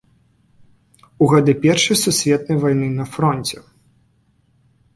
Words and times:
У 1.25 1.27
гады 1.33 1.53
першай 1.67 1.97
сусветнай 2.05 2.57
вайны 2.65 2.87
на 2.97 3.05
фронце. 3.17 3.57